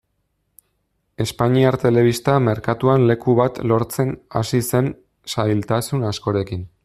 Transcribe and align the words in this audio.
Espainiar 1.25 1.75
telebista 1.83 2.39
merkatuan 2.47 3.05
leku 3.11 3.37
bat 3.41 3.61
lortzen 3.73 4.15
hasi 4.41 4.65
zen 4.71 4.91
zailtasun 5.35 6.11
askorekin. 6.15 6.67